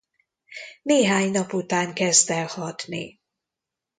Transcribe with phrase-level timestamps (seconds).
[0.81, 3.21] Néhány nap után kezd el hatni.